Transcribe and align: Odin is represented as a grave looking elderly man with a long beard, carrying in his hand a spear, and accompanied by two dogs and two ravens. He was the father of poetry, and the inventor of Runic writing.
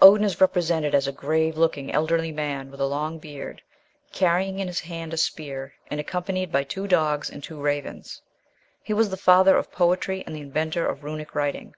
Odin 0.00 0.24
is 0.24 0.40
represented 0.40 0.94
as 0.94 1.06
a 1.06 1.12
grave 1.12 1.58
looking 1.58 1.92
elderly 1.92 2.32
man 2.32 2.70
with 2.70 2.80
a 2.80 2.86
long 2.86 3.18
beard, 3.18 3.60
carrying 4.10 4.58
in 4.58 4.68
his 4.68 4.80
hand 4.80 5.12
a 5.12 5.18
spear, 5.18 5.74
and 5.90 6.00
accompanied 6.00 6.50
by 6.50 6.64
two 6.64 6.86
dogs 6.86 7.28
and 7.28 7.44
two 7.44 7.60
ravens. 7.60 8.22
He 8.82 8.94
was 8.94 9.10
the 9.10 9.18
father 9.18 9.54
of 9.54 9.70
poetry, 9.70 10.24
and 10.26 10.34
the 10.34 10.40
inventor 10.40 10.86
of 10.86 11.04
Runic 11.04 11.34
writing. 11.34 11.74